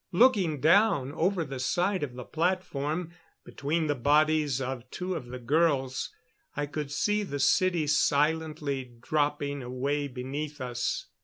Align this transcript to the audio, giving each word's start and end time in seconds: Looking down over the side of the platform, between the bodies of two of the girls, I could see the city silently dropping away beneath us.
Looking 0.11 0.59
down 0.59 1.11
over 1.11 1.45
the 1.45 1.59
side 1.59 2.01
of 2.01 2.15
the 2.15 2.23
platform, 2.23 3.11
between 3.45 3.85
the 3.85 3.93
bodies 3.93 4.59
of 4.59 4.89
two 4.89 5.13
of 5.13 5.27
the 5.27 5.37
girls, 5.37 6.09
I 6.55 6.65
could 6.65 6.89
see 6.91 7.21
the 7.21 7.37
city 7.37 7.85
silently 7.85 8.95
dropping 8.99 9.61
away 9.61 10.07
beneath 10.07 10.59
us. 10.59 11.05